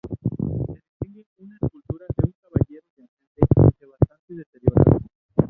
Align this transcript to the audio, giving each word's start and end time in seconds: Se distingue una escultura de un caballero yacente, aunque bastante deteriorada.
Se 0.97 1.07
distingue 1.09 1.27
una 1.45 1.59
escultura 1.61 2.07
de 2.17 2.25
un 2.25 2.33
caballero 2.41 2.87
yacente, 2.97 3.45
aunque 3.55 3.85
bastante 3.85 4.33
deteriorada. 4.33 4.97